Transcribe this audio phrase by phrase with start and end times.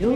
[0.00, 0.06] На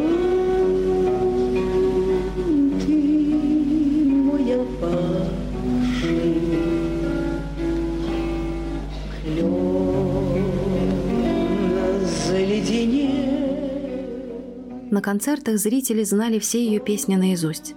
[15.03, 17.75] концертах зрители знали все ее песни наизусть.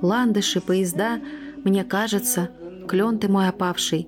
[0.00, 1.20] «Ландыши», «Поезда»,
[1.64, 2.50] «Мне кажется»,
[2.86, 4.06] «Клен ты мой опавший».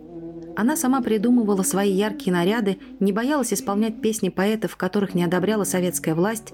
[0.57, 6.15] Она сама придумывала свои яркие наряды, не боялась исполнять песни поэтов, которых не одобряла советская
[6.15, 6.53] власть,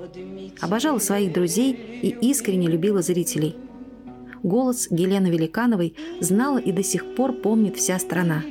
[0.60, 3.56] обожала своих друзей и искренне любила зрителей.
[4.42, 8.42] Голос Гелены Великановой знала и до сих пор помнит вся страна.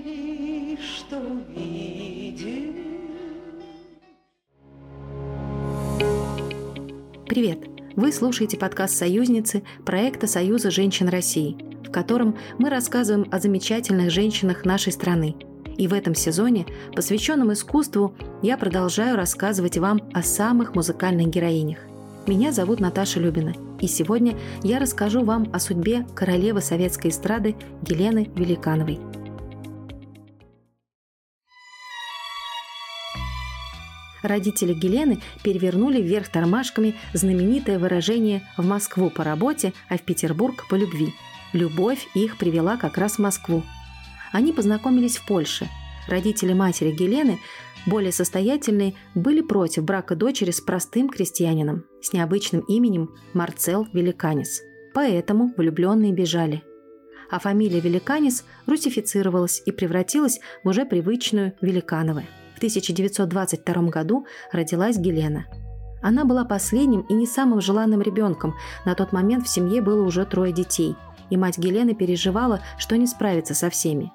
[7.26, 7.60] Привет!
[7.96, 11.58] Вы слушаете подкаст «Союзницы» проекта Союза женщин России,
[11.90, 15.36] в котором мы рассказываем о замечательных женщинах нашей страны.
[15.78, 21.80] И в этом сезоне, посвященном искусству, я продолжаю рассказывать вам о самых музыкальных героинях.
[22.28, 27.56] Меня зовут Наташа Любина, и сегодня я расскажу вам о судьбе королевы советской эстрады
[27.88, 29.00] Елены Великановой–
[34.22, 40.76] родители Гелены перевернули вверх тормашками знаменитое выражение «в Москву по работе, а в Петербург по
[40.76, 41.14] любви».
[41.54, 43.64] Любовь их привела как раз в Москву.
[44.32, 45.68] Они познакомились в Польше.
[46.08, 47.40] Родители матери Гелены,
[47.86, 54.62] более состоятельные, были против брака дочери с простым крестьянином с необычным именем Марцел Великанис.
[54.94, 56.64] Поэтому влюбленные бежали.
[57.32, 62.26] А фамилия Великанис русифицировалась и превратилась в уже привычную Великановы.
[62.56, 65.46] В 1922 году родилась Гелена.
[66.02, 68.56] Она была последним и не самым желанным ребенком.
[68.86, 70.96] На тот момент в семье было уже трое детей,
[71.30, 74.12] и мать Гелены переживала, что не справится со всеми.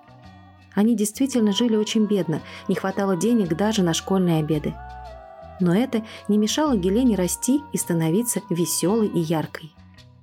[0.75, 4.75] Они действительно жили очень бедно, не хватало денег даже на школьные обеды.
[5.61, 9.73] Но это не мешало Гелене расти и становиться веселой и яркой.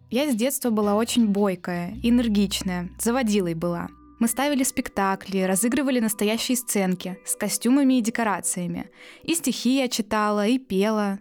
[0.10, 3.88] Я с детства была очень бойкая, энергичная, заводилой была–
[4.22, 8.92] мы ставили спектакли, разыгрывали настоящие сценки с костюмами и декорациями.
[9.24, 11.18] И стихи я читала, и пела.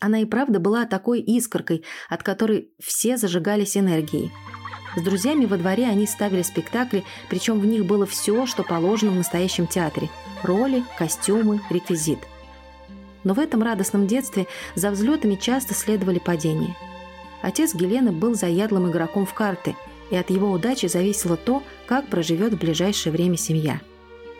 [0.00, 4.32] Она и правда была такой искоркой, от которой все зажигались энергией.
[4.96, 9.16] С друзьями во дворе они ставили спектакли, причем в них было все, что положено в
[9.16, 10.08] настоящем театре–
[10.42, 12.20] роли, костюмы, реквизит.
[13.24, 16.76] Но в этом радостном детстве за взлетами часто следовали падения.
[17.42, 19.74] Отец Гелены был заядлым игроком в карты–
[20.10, 23.80] и от его удачи зависело то, как проживет в ближайшее время семья.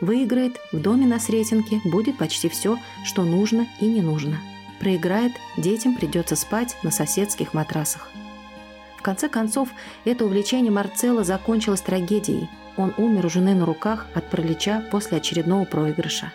[0.01, 4.39] Выиграет, в доме на Сретенке будет почти все, что нужно и не нужно.
[4.79, 8.09] Проиграет, детям придется спать на соседских матрасах.
[9.05, 9.69] В конце концов,
[10.03, 12.49] это увлечение Марцелла закончилось трагедией.
[12.75, 16.33] Он умер у жены на руках от паралича после очередного проигрыша.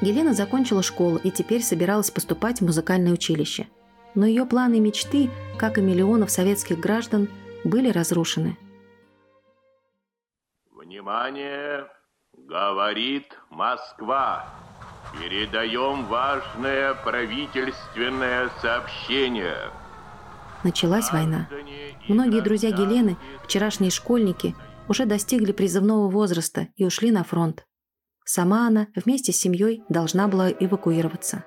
[0.00, 3.68] Елена закончила школу и теперь собиралась поступать в музыкальное училище.
[4.16, 7.28] Но ее планы и мечты, как и миллионов советских граждан,
[7.62, 8.58] были разрушены.
[10.72, 11.86] Внимание!
[12.36, 14.46] Говорит Москва.
[15.16, 19.70] Передаем важное правительственное сообщение.
[20.62, 21.48] Началась война.
[22.10, 24.56] Многие друзья Гелены, вчерашние школьники,
[24.88, 27.64] уже достигли призывного возраста и ушли на фронт.
[28.24, 31.44] Сама она вместе с семьей должна была эвакуироваться.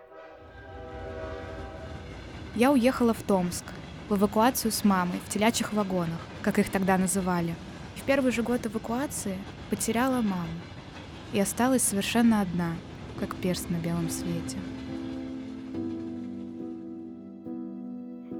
[2.55, 3.65] Я уехала в Томск–
[4.09, 7.55] в эвакуацию с мамой в телячьих вагонах, как их тогда называли.
[7.97, 9.37] В первый же год эвакуации
[9.69, 10.47] потеряла маму
[11.33, 12.71] и осталась совершенно одна,
[13.19, 14.57] как перст на белом свете.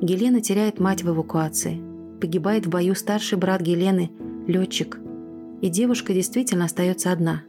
[0.02, 1.93] Гелена теряет мать в эвакуации.
[2.24, 4.10] Погибает в бою старший брат Гелены,
[4.48, 4.98] летчик.
[5.62, 7.44] И девушка действительно остается одна.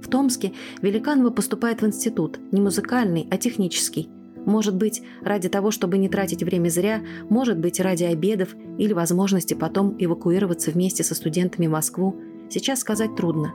[0.00, 4.08] В Томске Великанова поступает в институт, не музыкальный, а технический–
[4.46, 9.54] может быть, ради того, чтобы не тратить время зря, может быть, ради обедов или возможности
[9.54, 12.16] потом эвакуироваться вместе со студентами в Москву,
[12.50, 13.52] сейчас сказать трудно.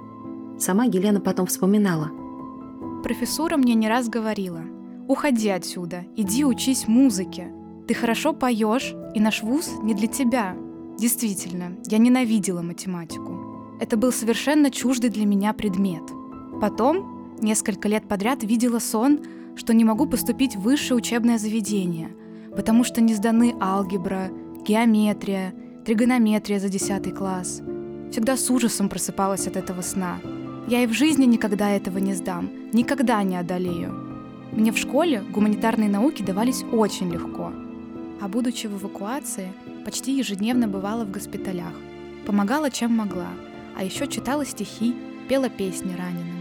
[0.60, 2.12] Сама Елена потом вспоминала.
[3.04, 4.62] Профессура мне не раз говорила,
[5.08, 7.54] уходи отсюда, иди учись музыке.
[7.88, 10.56] Ты хорошо поешь, и наш вуз не для тебя.
[11.00, 13.78] Действительно, я ненавидела математику.
[13.80, 16.04] Это был совершенно чуждый для меня предмет.
[16.60, 19.20] Потом, несколько лет подряд, видела сон,
[19.56, 22.10] что не могу поступить в высшее учебное заведение,
[22.56, 24.32] потому что не сданы алгебра,
[24.68, 25.54] геометрия,
[25.86, 27.62] тригонометрия за 10 класс.
[28.12, 30.18] Всегда с ужасом просыпалась от этого сна.
[30.68, 33.94] Я и в жизни никогда этого не сдам, никогда не одолею.
[34.52, 37.54] Мне в школе гуманитарные науки давались очень легко.
[38.20, 39.54] А будучи в эвакуации,
[39.86, 41.74] почти ежедневно бывала в госпиталях.
[42.26, 43.30] Помогала, чем могла,
[43.78, 44.96] а еще читала стихи,
[45.30, 46.38] пела песни раненым.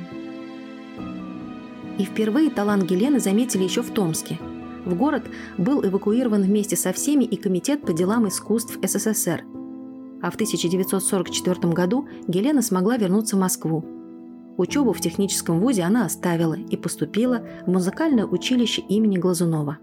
[1.99, 4.39] И впервые талант Гелены заметили еще в Томске.
[4.85, 5.25] В город
[5.59, 9.45] был эвакуирован вместе со всеми и Комитет по делам искусств СССР.
[10.23, 13.85] А в 1944 году Гелена смогла вернуться в Москву.
[14.57, 19.79] Учебу в техническом вузе она оставила и поступила в музыкальное училище имени Глазунова.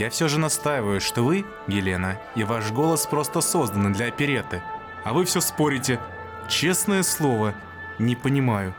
[0.00, 4.62] Я все же настаиваю, что вы, Елена, и ваш голос просто созданы для опереты.
[5.04, 6.00] А вы все спорите.
[6.48, 7.52] Честное слово,
[7.98, 8.74] не понимаю.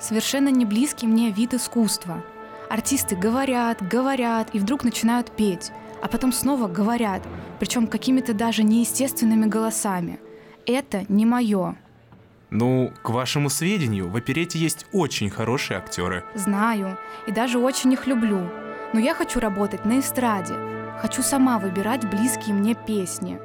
[0.00, 2.24] Совершенно не близкий мне вид искусства.
[2.68, 5.70] Артисты говорят, говорят и вдруг начинают петь,
[6.02, 7.22] а потом снова говорят,
[7.60, 10.18] причем какими-то даже неестественными голосами.
[10.66, 11.76] Это не мое.
[12.50, 16.24] Ну, к вашему сведению, в оперете есть очень хорошие актеры.
[16.34, 16.98] Знаю,
[17.28, 18.50] и даже очень их люблю.
[18.92, 20.54] Но я хочу работать на эстраде.
[21.00, 23.40] Хочу сама выбирать близкие мне песни.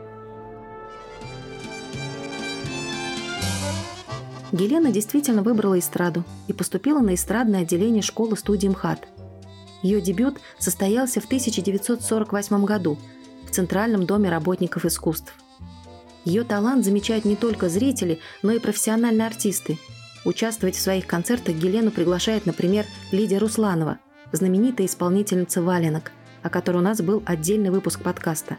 [4.51, 9.07] Гелена действительно выбрала эстраду и поступила на эстрадное отделение школы-студии МХАТ.
[9.83, 12.97] Ее дебют состоялся в 1948 году
[13.45, 15.33] в Центральном доме работников искусств.
[16.25, 19.77] Ее талант замечают не только зрители, но и профессиональные артисты.
[20.25, 23.99] Участвовать в своих концертах Гелену приглашает, например, Лидия Русланова–
[24.31, 26.11] знаменитая исполнительница валенок,
[26.43, 28.57] о которой у нас был отдельный выпуск подкаста.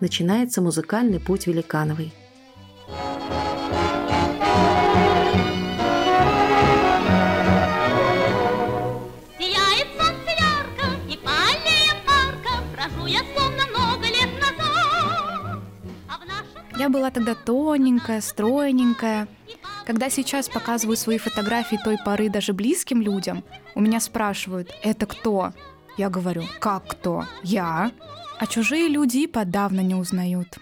[0.00, 2.12] Начинается музыкальный путь Великановой.
[16.78, 19.26] Я была тогда тоненькая, стройненькая,
[19.88, 23.42] когда сейчас показываю свои фотографии той поры даже близким людям,
[23.74, 25.54] у меня спрашивают, это кто?
[25.96, 27.24] Я говорю, как кто?
[27.42, 27.92] Я?
[28.38, 30.58] А чужие люди подавно не узнают.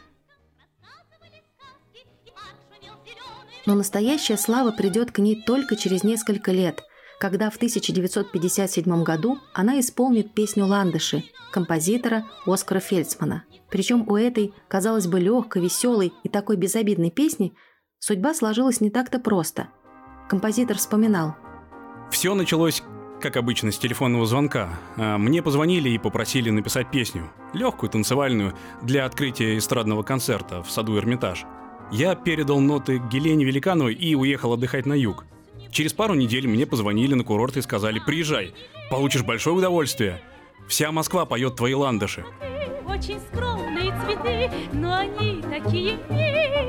[3.66, 6.84] Но настоящая слава придет к ней только через несколько лет,
[7.18, 13.42] когда в 1957 году она исполнит песню «Ландыши» композитора Оскара Фельдсмана.
[13.70, 17.54] Причем у этой, казалось бы, легкой, веселой и такой безобидной песни
[18.06, 19.66] Судьба сложилась не так-то просто.
[20.28, 21.34] Композитор вспоминал.
[22.08, 22.84] Все началось,
[23.20, 24.78] как обычно, с телефонного звонка.
[24.96, 27.32] А, мне позвонили и попросили написать песню.
[27.52, 31.46] Легкую, танцевальную, для открытия эстрадного концерта в саду Эрмитаж.
[31.90, 35.24] Я передал ноты Гелене Великановой и уехал отдыхать на юг.
[35.72, 38.54] Через пару недель мне позвонили на курорт и сказали «Приезжай,
[38.88, 40.22] получишь большое удовольствие.
[40.68, 42.24] Вся Москва поет твои ландыши».
[42.86, 46.65] Очень скромные цветы, но они такие милые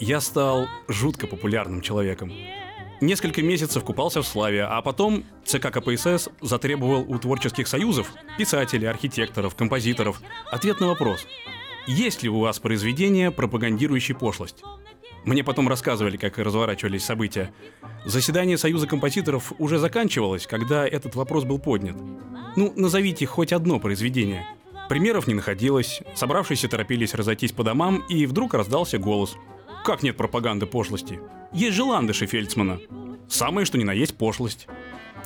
[0.00, 2.32] Я стал жутко популярным человеком.
[3.00, 9.54] Несколько месяцев купался в славе, а потом ЦК КПСС затребовал у творческих союзов, писателей, архитекторов,
[9.54, 10.20] композиторов,
[10.50, 11.26] ответ на вопрос.
[11.86, 14.62] Есть ли у вас произведение, пропагандирующее пошлость?
[15.24, 17.52] Мне потом рассказывали, как разворачивались события.
[18.04, 21.96] Заседание Союза композиторов уже заканчивалось, когда этот вопрос был поднят.
[22.56, 24.46] Ну, назовите хоть одно произведение.
[24.88, 29.36] Примеров не находилось, собравшиеся торопились разойтись по домам, и вдруг раздался голос.
[29.84, 31.20] Как нет пропаганды пошлости?
[31.52, 32.80] Есть же ландыши Фельдсмана.
[33.28, 34.66] Самое, что ни на есть пошлость.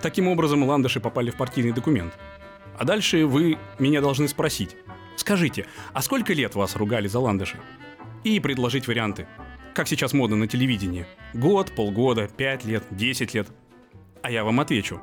[0.03, 2.15] Таким образом, ландыши попали в партийный документ.
[2.79, 4.77] А дальше вы меня должны спросить.
[5.17, 7.59] Скажите, а сколько лет вас ругали за ландыши?
[8.25, 9.27] И предложить варианты
[9.75, 11.07] как сейчас модно на телевидении.
[11.35, 13.49] Год, полгода, пять лет, десять лет.
[14.23, 15.01] А я вам отвечу.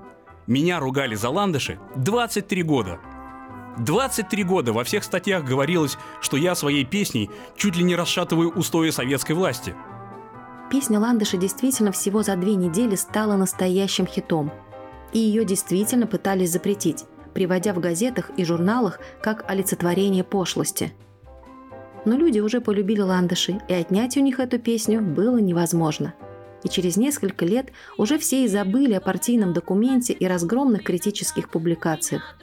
[0.47, 2.99] Меня ругали за ландыши 23 года.
[3.79, 8.89] 23 года во всех статьях говорилось, что я своей песней чуть ли не расшатываю устои
[8.89, 9.75] советской власти.
[10.69, 14.51] Песня «Ландыши» действительно всего за две недели стала настоящим хитом.
[15.13, 20.93] И ее действительно пытались запретить, приводя в газетах и журналах как олицетворение пошлости–
[22.05, 26.13] но люди уже полюбили ландыши, и отнять у них эту песню было невозможно.
[26.63, 32.37] И через несколько лет уже все и забыли о партийном документе и разгромных критических публикациях.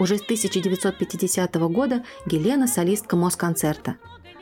[0.00, 3.96] Уже с 1950 года Гелена– солистка Москонцерта.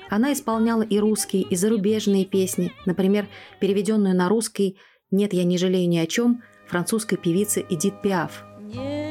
[0.08, 3.28] Она исполняла и русские, и зарубежные песни, например,
[3.60, 4.78] переведенную на русский
[5.10, 8.44] «Нет, я не жалею ни о чем» французской певицы Эдит Пиаф–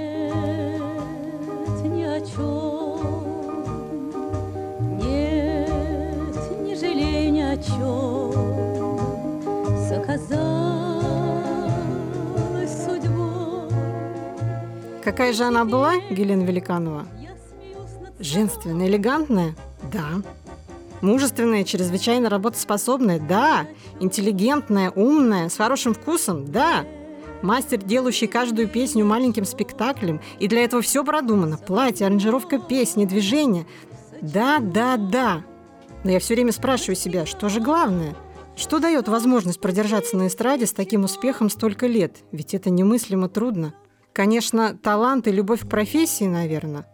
[15.11, 17.05] Какая же она была, Гелена Великанова?
[18.21, 19.57] Женственная, элегантная?
[19.91, 20.21] Да.
[21.01, 23.19] Мужественная, чрезвычайно работоспособная?
[23.19, 23.67] Да.
[23.99, 26.49] Интеллигентная, умная, с хорошим вкусом?
[26.49, 26.85] Да.
[27.41, 31.57] Мастер, делающий каждую песню маленьким спектаклем, и для этого все продумано.
[31.57, 33.67] Платье, аранжировка песни, движение.
[34.21, 35.43] Да, да, да.
[36.05, 38.15] Но я все время спрашиваю себя, что же главное?
[38.55, 42.19] Что дает возможность продержаться на эстраде с таким успехом столько лет?
[42.31, 43.73] Ведь это немыслимо трудно.
[44.13, 46.85] Конечно, талант и любовь к профессии, наверное.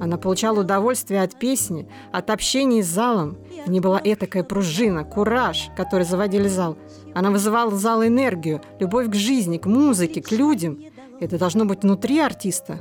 [0.00, 3.38] Она получала удовольствие от песни, от общения с залом.
[3.64, 6.76] В ней была этакая пружина, кураж, который заводили зал.
[7.14, 10.80] Она вызывала в зал энергию, любовь к жизни, к музыке, к людям.
[11.20, 12.78] Это должно быть внутри артиста.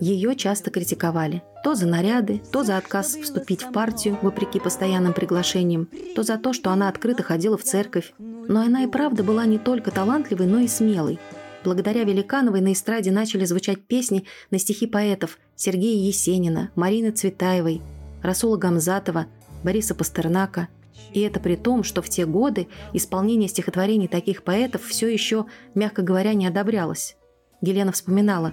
[0.00, 1.42] Ее часто критиковали.
[1.64, 6.52] То за наряды, то за отказ вступить в партию, вопреки постоянным приглашениям, то за то,
[6.52, 8.12] что она открыто ходила в церковь.
[8.18, 11.18] Но она и правда была не только талантливой, но и смелой.
[11.64, 17.82] Благодаря Великановой на эстраде начали звучать песни на стихи поэтов Сергея Есенина, Марины Цветаевой,
[18.22, 19.26] Расула Гамзатова,
[19.64, 20.68] Бориса Пастернака.
[21.12, 26.02] И это при том, что в те годы исполнение стихотворений таких поэтов все еще, мягко
[26.02, 27.16] говоря, не одобрялось.
[27.60, 28.52] Елена вспоминала.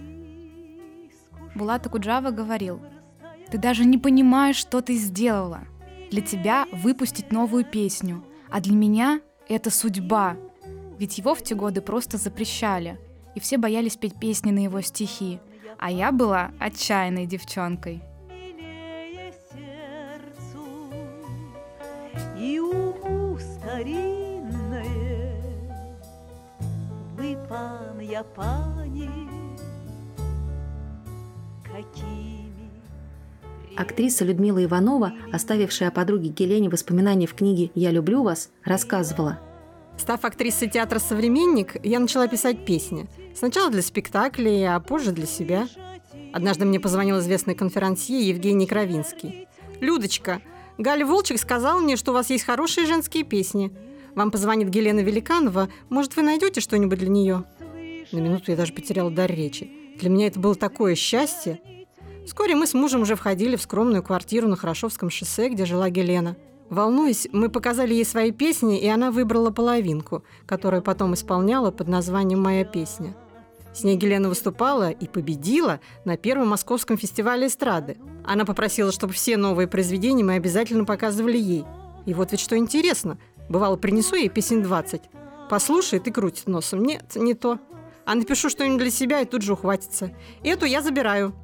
[1.54, 2.82] Булат Акуджава говорил,
[3.52, 5.62] «Ты даже не понимаешь, что ты сделала.
[6.12, 10.38] Для тебя выпустить новую песню, а для меня это судьба,
[11.00, 13.00] ведь его в те годы просто запрещали,
[13.36, 15.40] и все боялись петь песни на его стихи,
[15.78, 18.02] а я была отчаянной девчонкой.
[22.40, 24.86] И уму старинное,
[27.18, 29.10] вы, пан, я пани,
[31.64, 32.46] какими
[33.76, 39.40] Актриса Людмила Иванова, оставившая о подруге Гелене воспоминания в книге «Я люблю вас», рассказывала–
[39.98, 43.08] Став актрисой театра «Современник», я начала писать песни.
[43.34, 45.68] Сначала для спектаклей, а позже для себя.
[46.34, 49.48] Однажды мне позвонил известный конферансье Евгений Кровинский.
[49.80, 50.42] «Людочка,
[50.78, 53.72] Галя Волчек сказала мне, что у вас есть хорошие женские песни.
[54.16, 55.70] Вам позвонит Гелена Великанова.
[55.90, 57.44] Может, вы найдете что-нибудь для нее?»
[58.12, 59.72] На минуту я даже потеряла дар речи.
[60.00, 61.60] Для меня это было такое счастье.
[62.26, 66.36] Вскоре мы с мужем уже входили в скромную квартиру на Хорошовском шоссе, где жила Гелена–
[66.70, 72.42] Волнуясь, мы показали ей свои песни, и она выбрала половинку, которую потом исполняла под названием
[72.42, 73.16] «Моя песня».
[73.74, 77.98] С ней Гелена выступала и победила на первом московском фестивале эстрады.
[78.24, 81.66] Она попросила, чтобы все новые произведения мы обязательно показывали ей.
[82.06, 83.18] И вот ведь что интересно.
[83.50, 85.02] Бывало, принесу ей песен 20.
[85.50, 86.84] Послушает и крутит носом.
[86.84, 87.60] Нет, не то.
[88.06, 90.12] А напишу что-нибудь для себя и тут же ухватится.
[90.42, 91.36] Эту я забираю.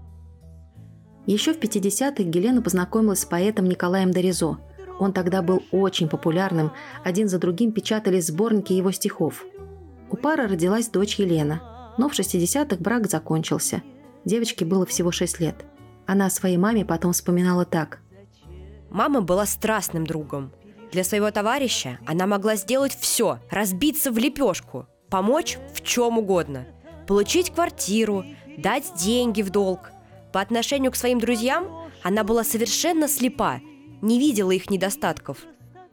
[1.26, 4.58] Еще в 50-х Гелена познакомилась с поэтом Николаем Доризо–
[5.02, 9.44] он тогда был очень популярным, один за другим печатались сборники его стихов.
[10.12, 13.82] У пары родилась дочь Елена, но в 60-х брак закончился.
[14.26, 15.66] Девочке было всего 6 лет.
[16.06, 18.00] Она о своей маме потом вспоминала так.
[18.92, 20.52] «Мама была страстным другом.
[20.92, 26.68] Для своего товарища она могла сделать все, разбиться в лепешку, помочь в чем угодно,
[27.08, 28.24] получить квартиру,
[28.56, 29.90] дать деньги в долг.
[30.32, 33.62] По отношению к своим друзьям она была совершенно слепа
[34.02, 35.46] не видела их недостатков.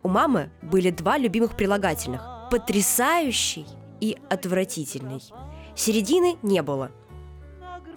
[0.03, 3.67] У мамы были два любимых прилагательных– потрясающий
[4.00, 5.23] и отвратительный.
[5.75, 6.91] Середины не было.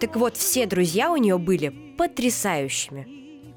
[0.00, 3.52] Так вот, все друзья у нее были потрясающими.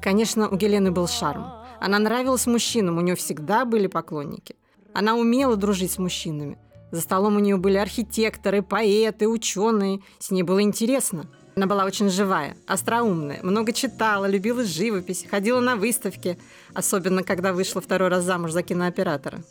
[0.00, 1.46] Конечно, у Гелены был шарм.
[1.80, 4.56] Она нравилась мужчинам, у нее всегда были поклонники.
[4.94, 6.58] Она умела дружить с мужчинами.
[6.90, 10.00] За столом у нее были архитекторы, поэты, ученые.
[10.18, 11.26] С ней было интересно–
[11.58, 16.38] она была очень живая, остроумная, много читала, любила живопись, ходила на выставки,
[16.72, 19.42] особенно когда вышла второй раз замуж за кинооператора.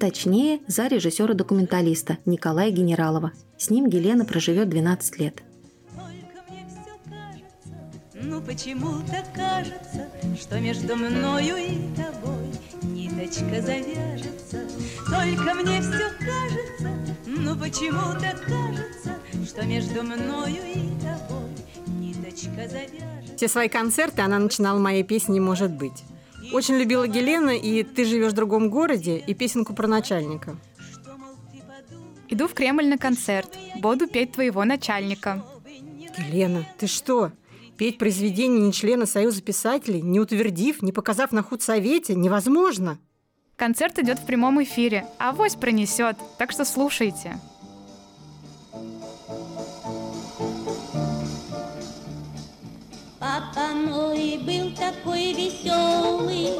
[0.00, 3.32] Точнее, за режиссера-документалиста Николая Генералова.
[3.58, 5.42] С ним Гелена проживет 12 лет.
[8.18, 10.08] Ну почему-то кажется,
[10.40, 12.50] что между мною и тобой
[12.82, 14.66] ниточка завяжется.
[15.04, 16.88] Только мне все кажется,
[17.26, 21.50] ну почему-то кажется, что между мною и тобой
[21.86, 23.36] ниточка завяжет.
[23.36, 26.04] Все свои концерты она начинала моей песней «Может быть».
[26.54, 30.56] Очень любила Гелена и «Ты живешь в другом городе» и песенку про начальника.
[32.30, 33.50] Иду в Кремль на концерт.
[33.76, 35.44] Буду петь твоего начальника.
[36.18, 37.30] Гелена, ты что?
[37.76, 42.98] Петь произведение не члена Союза писателей, не утвердив, не показав на худсовете, невозможно.
[43.56, 47.38] Концерт идет в прямом эфире, а авось пронесет, так что слушайте.
[53.18, 56.52] Папа мой был такой веселый,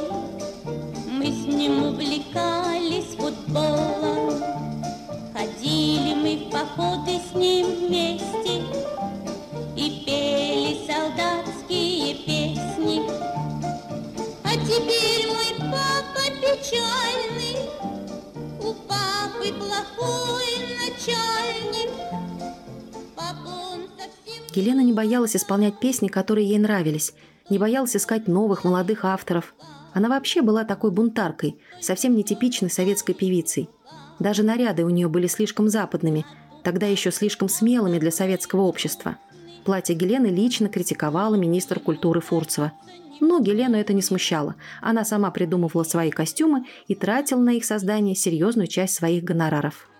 [1.10, 4.42] Мы с ним увлекались футболом.
[5.32, 8.62] Ходили мы в походы с ним вместе
[24.56, 27.12] Гелена не боялась исполнять песни, которые ей нравились,
[27.50, 29.54] не боялась искать новых молодых авторов.
[29.92, 33.68] Она вообще была такой бунтаркой, совсем нетипичной советской певицей.
[34.18, 36.24] Даже наряды у нее были слишком западными,
[36.64, 39.18] тогда еще слишком смелыми для советского общества.
[39.66, 42.72] Платье Гелены лично критиковала министр культуры Фурцева.
[43.20, 44.54] Но Гелену это не смущало.
[44.80, 49.90] Она сама придумывала свои костюмы и тратила на их создание серьезную часть своих гонораров.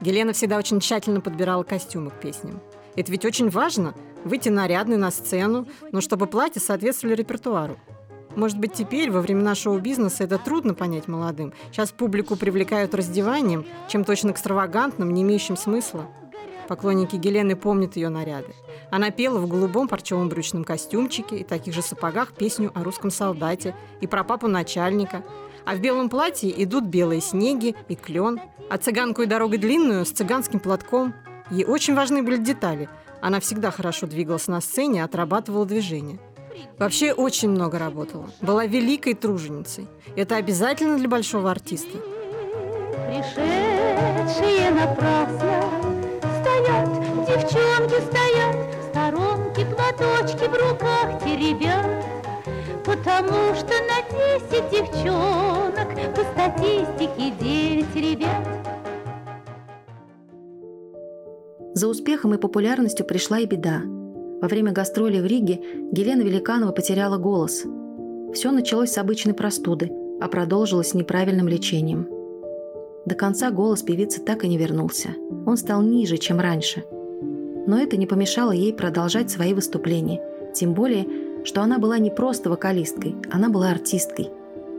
[0.00, 2.62] Гелена всегда очень тщательно подбирала костюмы к песням.
[2.98, 7.76] Это ведь очень важно– выйти нарядной на сцену, но чтобы платье соответствовали репертуару.
[8.34, 11.52] Может быть, теперь, во времена шоу-бизнеса, это трудно понять молодым.
[11.70, 16.08] Сейчас публику привлекают раздеванием, чем-то очень экстравагантным, не имеющим смысла.
[16.66, 18.52] Поклонники Гелены помнят ее наряды.
[18.90, 23.76] Она пела в голубом парчевом брючном костюмчике и таких же сапогах песню о русском солдате
[24.00, 25.22] и про папу начальника.
[25.64, 30.10] А в белом платье идут белые снеги и клен, а цыганку и дорогу длинную с
[30.10, 31.14] цыганским платком.
[31.50, 32.88] Ей очень важны были детали.
[33.20, 36.18] Она всегда хорошо двигалась на сцене, отрабатывала движения.
[36.78, 38.28] Вообще очень много работала.
[38.40, 39.86] Была великой труженицей.
[40.16, 41.98] Это обязательно для большого артиста.
[43.06, 45.64] Пришедшие напрасно
[46.40, 46.88] стоят,
[47.26, 52.04] девчонки стоят, в сторонке платочки в руках теребят.
[52.84, 58.46] Потому что на десять девчонок по статистике девять ребят.
[61.78, 63.82] За успехом и популярностью пришла и беда–
[64.40, 65.60] во время гастролей в Риге
[65.92, 67.64] Елена Великанова потеряла голос.
[68.32, 72.08] Все началось с обычной простуды, а продолжилось неправильным лечением.
[73.04, 75.08] До конца голос певицы так и не вернулся.
[75.44, 76.84] Он стал ниже, чем раньше.
[77.66, 80.22] Но это не помешало ей продолжать свои выступления.
[80.54, 81.06] Тем более,
[81.44, 84.30] что она была не просто вокалисткой, она была артисткой.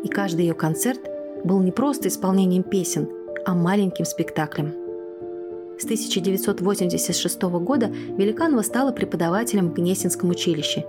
[0.03, 1.01] И каждый ее концерт
[1.43, 3.09] был не просто исполнением песен,
[3.45, 4.78] а маленьким спектаклем.
[5.79, 10.85] С 1986 года Великанова стала преподавателем в Гнесинском училище.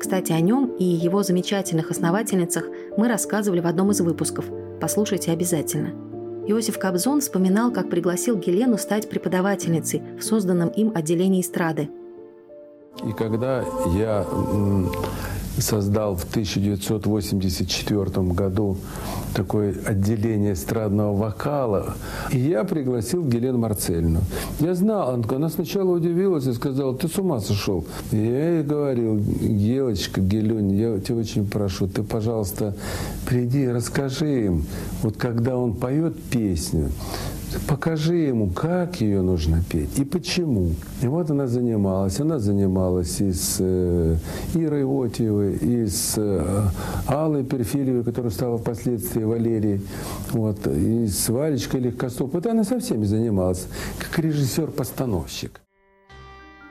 [0.00, 2.64] Кстати, о нем и его замечательных основательницах
[2.96, 4.46] мы рассказывали в одном из выпусков.
[4.80, 5.90] Послушайте обязательно.
[6.48, 11.88] Иосиф Кобзон вспоминал, как пригласил Гелену стать преподавательницей в созданном им отделении эстрады.
[13.08, 14.26] И когда я
[15.58, 18.76] создал в 1984 году
[19.34, 21.94] такое отделение эстрадного вокала.
[22.32, 24.20] И я пригласил Гелену Марцельну.
[24.60, 27.84] Я знал, она сначала удивилась и сказала, ты с ума сошел.
[28.12, 32.74] И я ей говорил, Гелочка, Гелень, я тебя очень прошу, ты, пожалуйста,
[33.26, 34.64] приди, расскажи им,
[35.02, 36.90] вот когда он поет песню,
[37.68, 40.70] покажи ему, как ее нужно петь и почему.
[41.02, 42.20] И вот она занималась.
[42.20, 44.16] Она занималась и с э,
[44.54, 46.68] Ирой Отьевой, и с э,
[47.06, 49.80] Аллой Перфильевой, которая стала впоследствии Валерией,
[50.32, 52.32] вот, и с Валечкой Легкостоп.
[52.34, 53.66] Вот она со всеми занималась,
[53.98, 55.60] как режиссер-постановщик.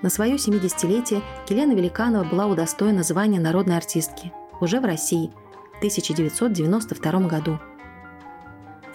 [0.01, 5.31] На свое 70-летие Елена Великанова была удостоена звания народной артистки уже в России
[5.73, 7.59] в 1992 году.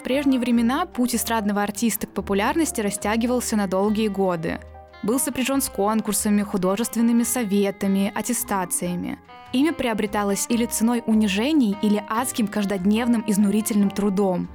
[0.01, 4.59] В прежние времена путь эстрадного артиста к популярности растягивался на долгие годы.
[5.03, 9.19] Был сопряжен с конкурсами, художественными советами, аттестациями.
[9.53, 14.49] Имя приобреталось или ценой унижений, или адским каждодневным изнурительным трудом.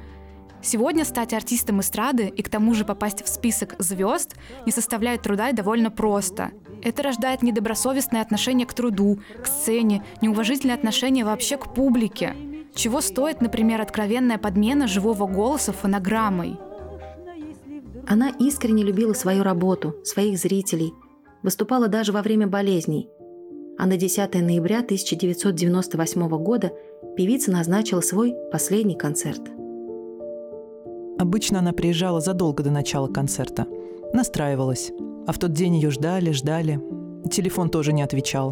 [0.63, 5.51] Сегодня стать артистом эстрады и к тому же попасть в список звезд не составляет труда
[5.51, 6.53] и довольно просто.
[6.81, 12.35] Это рождает недобросовестное отношение к труду, к сцене, неуважительное отношение вообще к публике.
[12.75, 16.57] Чего стоит, например, откровенная подмена живого голоса фонограммой?
[18.05, 20.93] Она искренне любила свою работу, своих зрителей,
[21.41, 23.07] выступала даже во время болезней.
[23.77, 26.73] А на 10 ноября 1998 года
[27.15, 29.41] певица назначила свой последний концерт.
[31.17, 33.67] Обычно она приезжала задолго до начала концерта.
[34.13, 34.91] Настраивалась.
[35.27, 36.79] А в тот день ее ждали, ждали.
[37.31, 38.51] Телефон тоже не отвечал.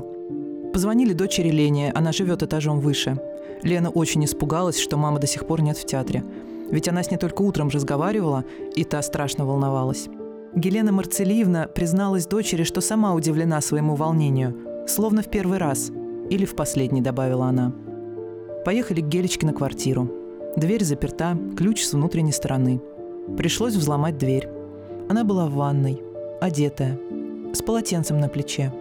[0.73, 3.19] Позвонили дочери Лене, она живет этажом выше–
[3.63, 6.23] Лена очень испугалась, что мама до сих пор нет в театре.
[6.69, 8.43] Ведь она с ней только утром разговаривала,
[8.75, 10.07] и та страшно волновалась.
[10.55, 15.91] Гелена Марцелиевна призналась дочери, что сама удивлена своему волнению, словно в первый раз.
[16.29, 17.73] Или в последний, добавила она.
[18.65, 20.09] Поехали к Гелечке на квартиру.
[20.55, 22.81] Дверь заперта, ключ с внутренней стороны.
[23.37, 24.47] Пришлось взломать дверь.
[25.09, 26.01] Она была в ванной,
[26.39, 26.99] одетая,
[27.53, 28.71] с полотенцем на плече,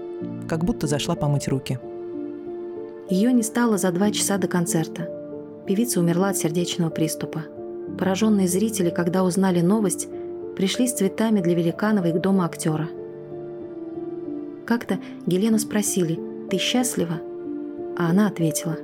[0.49, 1.79] как будто зашла помыть руки–
[3.13, 5.07] ее не стало за два часа до концерта.
[5.67, 7.45] Певица умерла от сердечного приступа.
[7.99, 10.09] Пораженные зрители, когда узнали новость,
[10.57, 12.89] пришли с цветами для Великановой к дому актера.
[14.65, 17.21] Как-то Елену спросили «Ты счастлива?»
[17.99, 18.79] А она ответила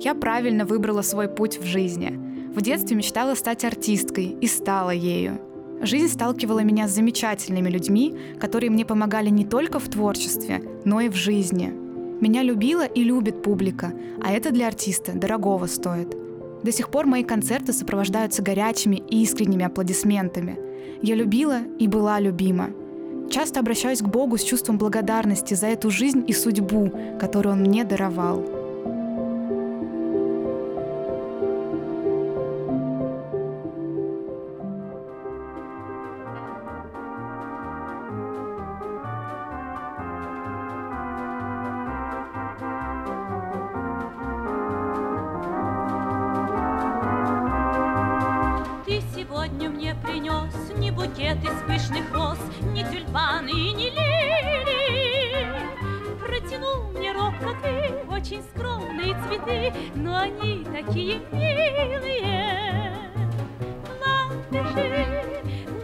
[0.00, 2.16] «Я правильно выбрала свой путь в жизни.
[2.54, 5.40] В детстве мечтала стать артисткой и стала ею.
[5.82, 11.08] Жизнь сталкивала меня с замечательными людьми, которые мне помогали не только в творчестве, но и
[11.08, 11.87] в жизни.
[12.20, 16.16] Меня любила и любит публика, а это для артиста дорогого стоит.
[16.62, 20.58] До сих пор мои концерты сопровождаются горячими и искренними аплодисментами.
[21.00, 22.70] Я любила и была любима.
[23.30, 27.84] Часто обращаюсь к Богу с чувством благодарности за эту жизнь и судьбу, которую Он мне
[27.84, 28.57] даровал.
[58.98, 62.92] Скромные цветы, но они такие милые.
[64.00, 65.06] Ландыши,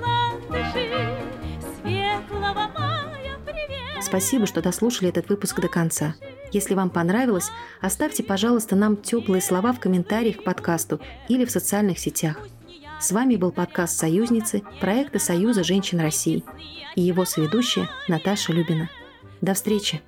[0.01, 1.19] ландыши,
[1.61, 4.03] светлого мая привет.
[4.03, 6.15] Спасибо, что дослушали этот выпуск до конца.
[6.53, 7.51] Если вам понравилось,
[7.81, 12.39] оставьте, пожалуйста, нам теплые слова в комментариях к подкасту или в социальных сетях.
[13.01, 16.45] С вами был подкаст «Союзницы» проекта Союза женщин России
[16.95, 18.89] и его соведущая Наташа Любина.
[19.41, 20.01] До встречи!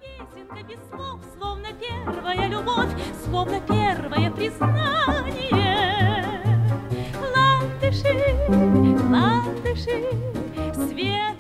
[1.36, 2.95] Словно первая любовь,
[3.36, 4.72] словно первое признание.
[7.34, 8.14] Ландыши,
[9.10, 9.98] ландыши,
[10.88, 11.35] свет